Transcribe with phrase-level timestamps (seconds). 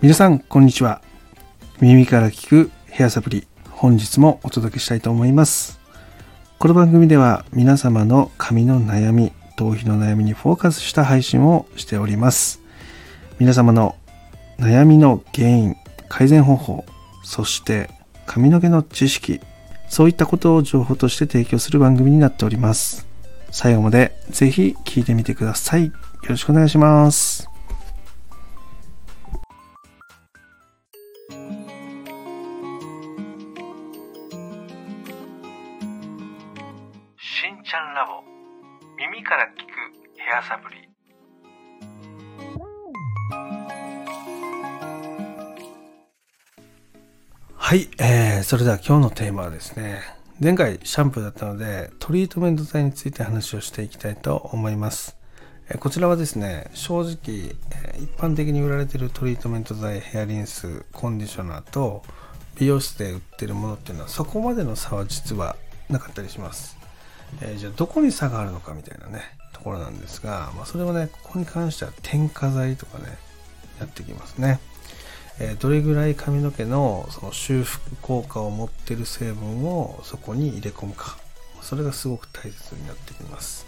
[0.00, 1.02] 皆さんこんにちは。
[1.80, 5.80] 耳から聞くヘアサプリ本日もお届けしたいと思います。
[6.60, 12.60] この番組では皆様の髪の悩み頭皮の悩みにフォーカスした配信をしております。
[13.40, 13.96] 皆様の
[14.60, 15.76] 悩みの原因
[16.08, 16.84] 改善方法
[17.24, 17.90] そして
[18.24, 19.40] 髪の毛の知識
[19.88, 23.08] そういったことを情報として提供する番組になっております。
[23.50, 25.86] 最後までぜひ聞いてみてください。
[25.86, 25.92] よ
[26.28, 27.57] ろしくお願いします。
[37.40, 38.24] しんちゃんラボ。
[38.96, 39.68] 耳から聞く
[40.18, 40.88] ヘアサプリ。
[47.54, 50.00] はい、えー、それでは今日のテーマはですね
[50.40, 55.16] 前回シャンプーだったのでトリートメント剤について話をしていきたいと思います。
[55.78, 57.12] こちらはですね正直
[58.02, 62.02] 一般的に売られているトリートメント剤ヘアリンスコンディショナーと
[62.58, 65.54] 美容室で売ってるものっていうのはそこまでの差は実は
[65.88, 66.77] なかったりします、
[67.42, 73.16] えーじゃあどこに差があるのかみたいなねところなんですが、まあ、それをねここに関しては添加剤とかね
[73.80, 74.60] やってきますね。
[75.40, 81.16] えーどれぐらい髪の毛のその修復効果を持ってる成分をそこに入れ込むか。
[81.60, 83.66] それがすごく大切になってきます。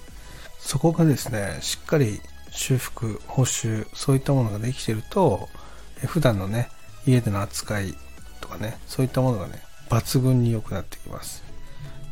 [0.58, 5.48] そこがですねしっかり修復補修そういったものができてると
[5.98, 6.68] えー普段のね
[7.06, 7.94] 家での扱い
[8.40, 11.49] とかねそういったものがね抜群に良くなってきます。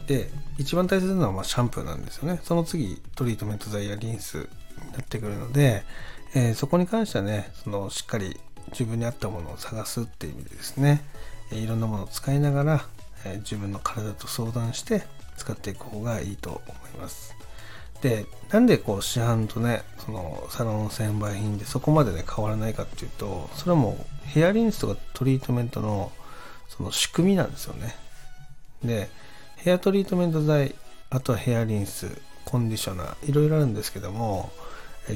[0.08, 2.40] で一番大切なのはまシャンプーなんですよね。
[2.42, 4.44] その次トリートメント剤やリンスに
[4.92, 5.84] なってくるので、
[6.34, 11.02] えーそこに関してはねそのしっかり自分に合ったものを探すっていう意味でですね、
[11.52, 12.86] えーいろんなものを使いながら、
[13.26, 15.02] えー自分の体と相談して
[15.36, 17.34] 使っていく方がいいと思います。
[18.00, 26.12] でなんでこう市販とねそのサロン専売品でそこまでね変わらないかっていうとそれはもうヘアリンスとかトリートメントの
[26.68, 27.94] その仕組みなんですよね。
[28.82, 29.10] で
[29.58, 30.74] ヘアトリートメント剤
[31.10, 34.50] あとはヘアリンスコンディショナーいろいろあるんですけども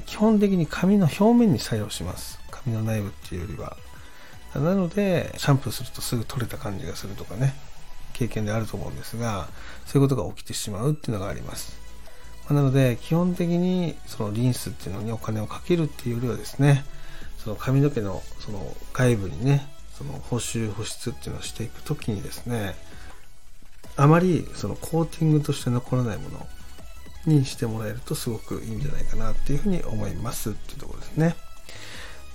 [0.06, 2.40] 基本的に髪の表面に作用します。
[2.50, 3.76] 髪の内部っていうよりは。
[4.54, 7.54] なのでシャンプーするとすぐ取れた感じがするとかね
[8.12, 9.48] 経験であると思うんですが
[9.86, 11.78] そういうことが起きてしまうっていうのがあります。
[12.50, 16.84] なので基本的にそのリンスっていうのにお金をかけるっていうよりはですね
[17.38, 19.66] その髪の毛のその外部にね
[19.96, 22.74] その補修保湿っていうのをしていくときにですね
[23.96, 26.46] あまりそのコーティングとして残らないもの
[27.26, 31.36] にしてもらえるとすごくいいんじゃないかなっていうふうに思いますっていうところですね。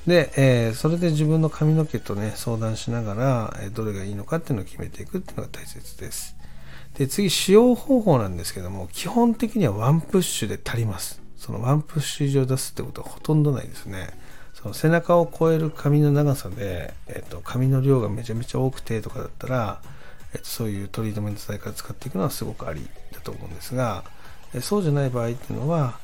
[0.05, 6.35] で、えーそれで自分の髪の毛とね相談しながら、えーどれがいいのかっていうのを決めていくっていうのが大切です。
[6.97, 11.21] で次使用方法なんですけども基本的にはワンプッシュで足ります。
[11.37, 14.09] そのワンプッシュ以上出すってことはほとんどないですね。
[14.53, 19.81] その背中を越える髪の長さで、えっと髪の量がめちゃめちゃ多くてとかだったら、
[20.33, 24.03] えっとそういうトリートメント剤から使っていくのはすごくありだと思うんですが、
[24.53, 25.99] えそうじゃない場合っていうのは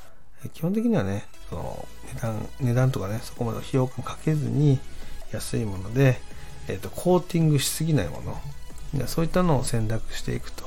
[0.45, 4.79] え基本的にはねその値段値段とかねそこまで費用感かけずに
[5.31, 6.19] 安いもので、
[6.67, 10.65] えっとコーティングしすぎないものそういったのを選択していくと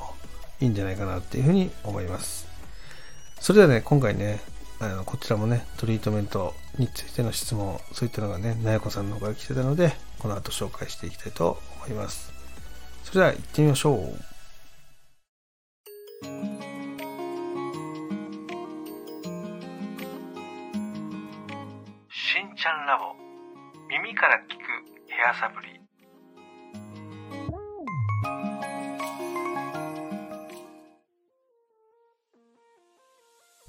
[0.61, 2.47] いいんじゃないかなっていうふうに思います。
[3.41, 4.41] それではね今回ね
[4.81, 12.36] あのこちらもねトリートメントについての質問そういったのがねなやこさんの方から来てたのでこの後紹介していきたいと思います。
[13.06, 13.99] それでは行ってみましょう
[22.11, 23.15] しんちゃんラボ
[23.89, 24.65] 耳から聞く
[25.09, 25.81] ヘアサプリ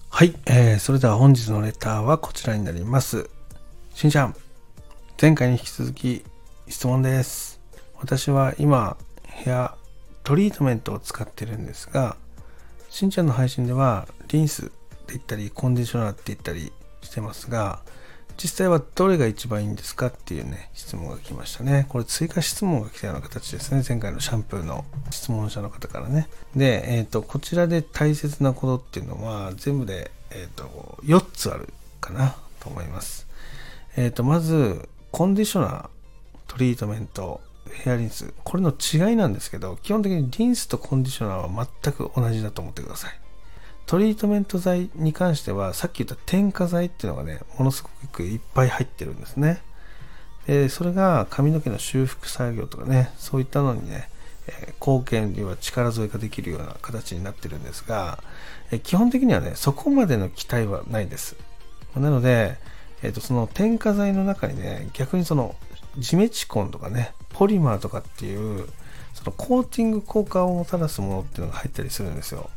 [0.10, 3.30] はい、えー、それでは本日のレターはこちらになります。
[3.94, 4.36] しんちゃん、
[5.22, 6.24] 前回に引き続き
[6.68, 7.62] 質問です。
[8.00, 8.98] 私は今、
[9.38, 9.76] ヘア
[10.24, 12.18] トリートメントを使ってるんですが、
[12.90, 14.74] しんちゃんの配信ではリンスって
[15.10, 16.72] 言ったり、コンディショナーって言ったり
[17.02, 17.80] してますが、
[18.36, 21.86] 実際はどれが一番いいんですかっていうね、質問が来ましたね。
[21.90, 23.84] これ追加質問が来たような形ですね。
[23.88, 26.28] 前回のシャンプーの質問者の方からね。
[26.56, 31.70] で、えっ、と、こちらで大切なことっていうのは、全部で、えっ、と、4つある
[32.02, 33.28] かなと思います。
[33.96, 35.90] えっ、と、まず、コンディショナー、
[36.48, 37.42] トリートメント、
[37.88, 38.34] ヘアリンス。
[38.44, 43.12] これの違いなんですけど、基本的にリンスとコンディショナーは全く同じだと思ってください。
[43.86, 49.62] トリートメント剤に関しては、さっき言った添加剤っていうのがね、ものすごくいっぱい入ってるんですね。
[50.46, 54.10] で、それが髪の毛の修復作業とかね、そういったのにね、
[54.48, 58.24] えー貢献要は力添えができるような形になってるんですが、
[58.72, 61.36] え基本的にはね、そこまでの期待はないです。
[61.96, 62.58] なので、
[63.04, 65.56] えっ、と、その添加剤の中にね、逆にその
[65.98, 68.68] ジメチコンとかね、ポリマーとかっていう、
[69.14, 72.50] そのコーティング効果をもたらすものっていうのが入ったりするんですよ。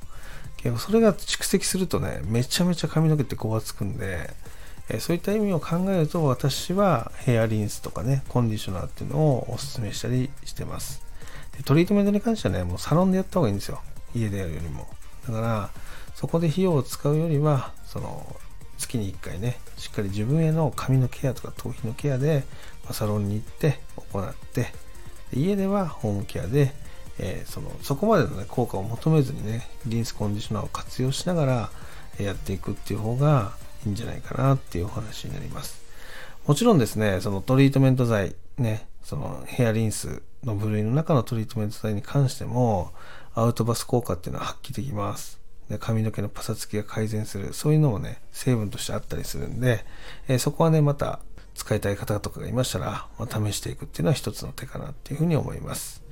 [0.59, 4.31] 結構それが蓄積するとね、めちゃめちゃ髪の毛ってごわつくんで、
[4.91, 11.03] えそういった意味を考えると私はヘアリンスとかね、コンディショナーっていうのをお勧めしたりしてます。
[11.57, 13.81] でトリートメントに関してはね、もうサロンでやった方がいいんですよ。
[14.15, 14.89] 家でやるよりも。
[15.27, 15.71] だから、
[16.15, 18.37] そこで費用を使うよりは、その、
[18.81, 22.45] 月に1回ね、しっかり自分への髪のケアとか頭皮のケアで、
[22.87, 23.79] まサロンに行って
[24.13, 24.73] 行って
[25.33, 26.73] 家ではホームケアで、
[27.19, 31.71] えー、そのそこまでの、ね、効果を求めずにねリンスコンディショナーを活用しながら
[32.19, 33.53] やっていくっていう方が
[33.87, 35.81] いいんじゃないかなっていうお話になります。
[36.47, 42.93] もちろんですねそのトリートメント剤ねそのヘアリンスの部類の中のトリートメント剤に関しても
[43.35, 45.40] アウトバス効果っていうのは発揮できます。
[45.71, 49.85] で髪の毛のパサつきが改善するそういうのもね成分としてあったりするんで、
[50.29, 51.21] えー、そこはねまた
[51.55, 56.03] 使いたい方とかがいましたら、まあ、試していくっていうのは一つの手かなっていうふうに思います。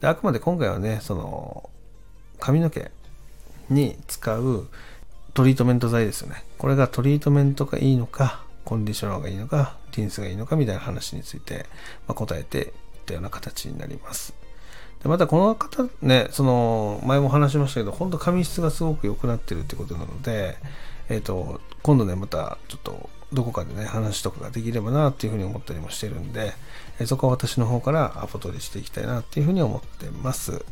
[0.00, 1.70] であくまで今回はね、その
[2.38, 2.90] 髪の毛
[3.68, 4.68] に使う
[5.34, 6.44] トリートメント剤ですよね。
[6.58, 11.66] これがトリートメントがいいのか、コンディショナーがいいのか、リンスがいいのかみたいな話について、
[12.06, 12.66] まあ、答えていっ
[13.06, 14.34] たような形になります。
[15.02, 20.56] でまたこの方ね、その前も話しましたけど、本当髪質がすごく良くなってるってことなので、
[21.08, 26.52] えっ、ー、と、今度ね、またちょっとどこかでね、話とかができればなっていうふうに思ったりもしてるんで、
[26.98, 30.64] えそこは私の方からアポ取りしていきたいなっていうふうに思ってます。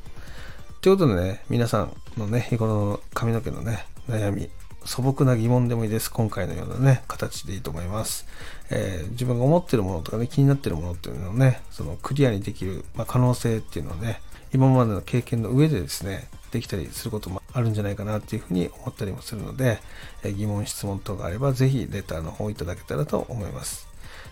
[0.80, 4.50] ということでね、皆さんのね、日頃の髪の毛のね、悩み、
[4.88, 6.10] 素朴な疑問でもいいです。
[6.10, 8.26] 今回のようなね、形でいいと思います。
[8.70, 14.22] えー、自分が思ってるものとかね、気になってるものっていうのをね、そのクリアにできる、まあ、可能性っていうのをね、
[14.54, 19.78] 今までの経験の上でですね、できたりすることもあるんじゃないかなっていうふうに思ったりもするので、
[20.24, 23.86] え疑問、質問等があれば、ぜひレターの方いただけたらと思います。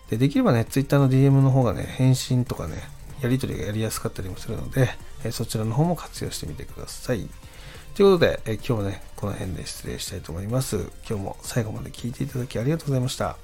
[0.08, 2.76] でできればね、Twitter の DM の方がね、返信とかね、
[3.20, 4.88] やり取りがやりやすかったりもするので、
[5.22, 7.28] えそちらの方も活用してみてください。
[7.96, 10.76] ということで、え今日もね、この辺で失礼したいと思います。
[11.08, 13.38] 今日も最後まで聞いていただきありがとうございました。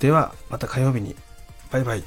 [0.00, 1.14] では、また火曜日に。
[1.70, 2.00] バイバイ。
[2.00, 2.04] し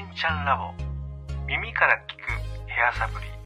[0.00, 0.72] んちゃんラボ
[1.46, 3.41] 耳から聞くヘアサプリ